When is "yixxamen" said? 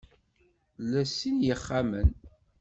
1.45-2.09